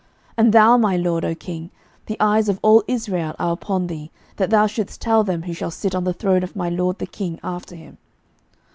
11:001:020 0.29 0.33
And 0.39 0.53
thou, 0.53 0.77
my 0.77 0.97
lord, 0.97 1.23
O 1.25 1.35
king, 1.35 1.69
the 2.07 2.17
eyes 2.19 2.49
of 2.49 2.57
all 2.63 2.83
Israel 2.87 3.35
are 3.37 3.51
upon 3.53 3.85
thee, 3.85 4.09
that 4.37 4.49
thou 4.49 4.65
shouldest 4.65 4.99
tell 4.99 5.23
them 5.23 5.43
who 5.43 5.53
shall 5.53 5.69
sit 5.69 5.93
on 5.93 6.05
the 6.05 6.11
throne 6.13 6.41
of 6.41 6.55
my 6.55 6.69
lord 6.69 6.97
the 6.97 7.05
king 7.05 7.39
after 7.43 7.75
him. 7.75 7.99